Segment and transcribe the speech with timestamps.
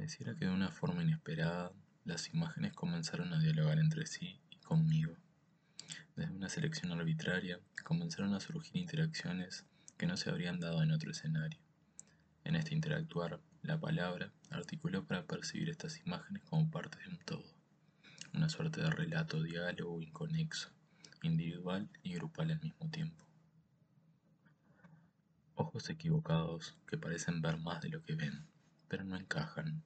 [0.00, 1.72] Pareciera que de una forma inesperada,
[2.06, 5.14] las imágenes comenzaron a dialogar entre sí y conmigo.
[6.16, 9.66] Desde una selección arbitraria, comenzaron a surgir interacciones
[9.98, 11.60] que no se habrían dado en otro escenario.
[12.44, 17.44] En este interactuar, la palabra articuló para percibir estas imágenes como parte de un todo,
[18.32, 20.70] una suerte de relato diálogo inconexo,
[21.20, 23.22] individual y grupal al mismo tiempo.
[25.56, 28.46] Ojos equivocados que parecen ver más de lo que ven,
[28.90, 29.84] pero no encajan.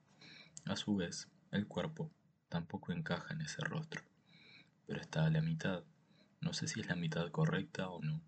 [0.64, 2.10] A su vez, el cuerpo
[2.48, 4.02] tampoco encaja en ese rostro,
[4.86, 5.84] pero está a la mitad.
[6.40, 8.22] No sé si es la mitad correcta o no.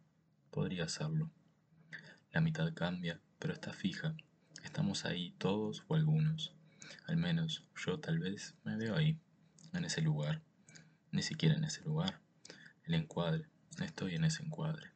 [0.51, 1.30] Podría serlo.
[2.30, 4.15] La mitad cambia, pero está fija.
[4.65, 6.55] Estamos ahí todos o algunos.
[7.07, 9.19] Al menos yo tal vez me veo ahí,
[9.73, 10.43] en ese lugar.
[11.11, 12.21] Ni siquiera en ese lugar.
[12.85, 13.47] El encuadre.
[13.83, 14.91] Estoy en ese encuadre.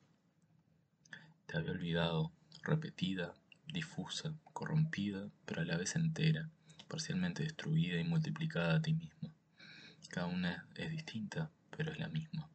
[1.47, 3.35] Te había olvidado, repetida,
[3.73, 6.51] difusa, corrompida, pero a la vez entera,
[6.89, 9.33] parcialmente destruida y multiplicada a ti misma.
[10.09, 12.49] Cada una es distinta, pero es la misma.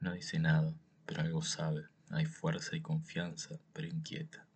[0.00, 0.74] No dice nada,
[1.06, 1.84] pero algo sabe.
[2.10, 4.46] Hay fuerza y confianza, pero inquieta.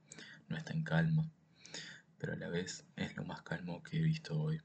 [0.48, 1.30] No está en calma,
[2.18, 4.60] pero a la vez es lo más calmo que he visto hoy.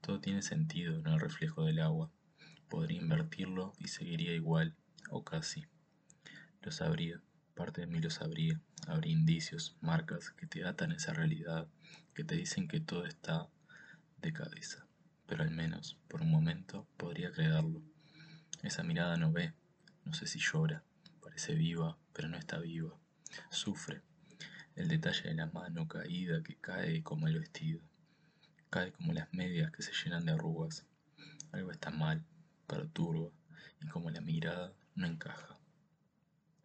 [0.00, 2.10] Todo tiene sentido en el reflejo del agua.
[2.68, 4.74] Podría invertirlo y seguiría igual,
[5.10, 5.64] o casi.
[6.60, 7.22] Lo sabría,
[7.54, 8.60] parte de mí lo sabría.
[8.86, 11.68] Habría indicios, marcas que te atan esa realidad,
[12.14, 13.48] que te dicen que todo está
[14.20, 14.86] de cabeza.
[15.26, 17.82] Pero al menos, por un momento, podría creerlo.
[18.62, 19.54] Esa mirada no ve,
[20.04, 20.82] no sé si llora,
[21.22, 22.94] parece viva, pero no está viva.
[23.50, 24.02] Sufre.
[24.76, 27.80] El detalle de la mano caída que cae como el vestido.
[28.70, 30.84] Cae como las medias que se llenan de arrugas.
[31.52, 32.24] Algo está mal,
[32.66, 33.30] perturba,
[33.80, 35.58] y como la mirada no encaja.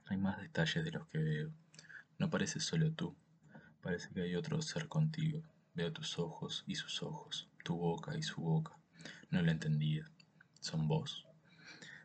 [0.07, 1.51] Hay más detalles de los que veo.
[2.19, 3.15] No parece solo tú,
[3.81, 5.41] parece que hay otro ser contigo.
[5.73, 8.73] Veo tus ojos y sus ojos, tu boca y su boca.
[9.31, 10.11] No lo entendía.
[10.59, 11.25] ¿Son vos?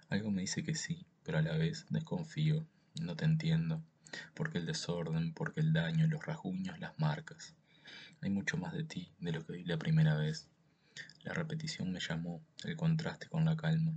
[0.09, 2.65] Algo me dice que sí, pero a la vez desconfío.
[3.03, 3.83] No te entiendo.
[4.35, 7.57] Porque el desorden, porque el daño, los rasguños, las marcas.
[8.21, 10.49] Hay mucho más de ti de lo que vi la primera vez.
[11.25, 13.93] La repetición me llamó, el contraste con la calma.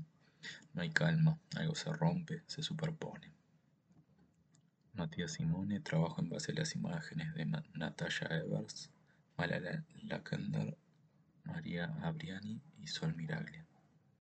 [0.73, 3.36] No hay calma, algo se rompe, se superpone.
[5.07, 8.91] Matías Simone trabajo en base a las imágenes de Natalia Evers,
[9.37, 10.77] Malala Lakender,
[11.45, 13.66] María Abriani y Sol Miraglia.